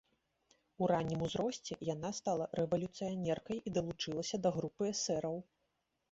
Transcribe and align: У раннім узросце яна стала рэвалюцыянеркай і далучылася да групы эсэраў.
У 0.83 0.85
раннім 0.91 1.19
узросце 1.25 1.73
яна 1.89 2.09
стала 2.19 2.47
рэвалюцыянеркай 2.59 3.57
і 3.67 3.73
далучылася 3.75 4.35
да 4.47 4.53
групы 4.57 4.83
эсэраў. 4.93 5.37